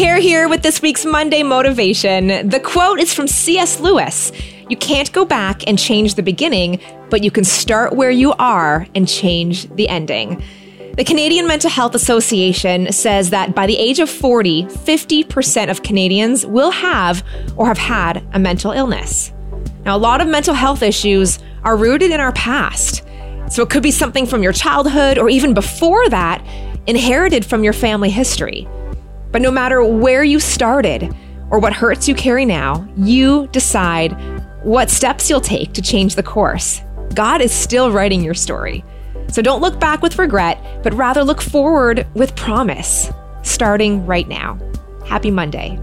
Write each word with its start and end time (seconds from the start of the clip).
Care 0.00 0.18
here 0.18 0.48
with 0.48 0.62
this 0.62 0.80
week's 0.80 1.04
Monday 1.04 1.42
Motivation. 1.42 2.48
The 2.48 2.58
quote 2.58 3.00
is 3.00 3.12
from 3.12 3.28
C.S. 3.28 3.80
Lewis 3.80 4.32
You 4.70 4.76
can't 4.78 5.12
go 5.12 5.26
back 5.26 5.68
and 5.68 5.78
change 5.78 6.14
the 6.14 6.22
beginning, 6.22 6.80
but 7.10 7.22
you 7.22 7.30
can 7.30 7.44
start 7.44 7.94
where 7.94 8.10
you 8.10 8.32
are 8.38 8.86
and 8.94 9.06
change 9.06 9.68
the 9.74 9.90
ending. 9.90 10.42
The 10.96 11.04
Canadian 11.04 11.46
Mental 11.46 11.68
Health 11.68 11.94
Association 11.94 12.90
says 12.92 13.28
that 13.28 13.54
by 13.54 13.66
the 13.66 13.76
age 13.76 14.00
of 14.00 14.08
40, 14.08 14.64
50% 14.64 15.70
of 15.70 15.82
Canadians 15.82 16.46
will 16.46 16.70
have 16.70 17.22
or 17.58 17.66
have 17.66 17.76
had 17.76 18.26
a 18.32 18.38
mental 18.38 18.72
illness. 18.72 19.34
Now, 19.84 19.98
a 19.98 19.98
lot 19.98 20.22
of 20.22 20.28
mental 20.28 20.54
health 20.54 20.80
issues 20.80 21.40
are 21.62 21.76
rooted 21.76 22.10
in 22.10 22.20
our 22.20 22.32
past. 22.32 23.04
So 23.50 23.62
it 23.62 23.68
could 23.68 23.82
be 23.82 23.90
something 23.90 24.24
from 24.24 24.42
your 24.42 24.54
childhood 24.54 25.18
or 25.18 25.28
even 25.28 25.52
before 25.52 26.08
that, 26.08 26.42
inherited 26.86 27.44
from 27.44 27.62
your 27.62 27.74
family 27.74 28.08
history. 28.08 28.66
But 29.32 29.42
no 29.42 29.50
matter 29.50 29.82
where 29.84 30.24
you 30.24 30.40
started 30.40 31.14
or 31.50 31.58
what 31.58 31.72
hurts 31.72 32.08
you 32.08 32.14
carry 32.14 32.44
now, 32.44 32.88
you 32.96 33.48
decide 33.48 34.12
what 34.62 34.90
steps 34.90 35.30
you'll 35.30 35.40
take 35.40 35.72
to 35.74 35.82
change 35.82 36.14
the 36.14 36.22
course. 36.22 36.82
God 37.14 37.40
is 37.40 37.52
still 37.52 37.90
writing 37.90 38.22
your 38.22 38.34
story. 38.34 38.84
So 39.28 39.42
don't 39.42 39.60
look 39.60 39.78
back 39.78 40.02
with 40.02 40.18
regret, 40.18 40.82
but 40.82 40.94
rather 40.94 41.22
look 41.22 41.40
forward 41.40 42.06
with 42.14 42.34
promise, 42.36 43.10
starting 43.42 44.04
right 44.06 44.28
now. 44.28 44.58
Happy 45.06 45.30
Monday. 45.30 45.78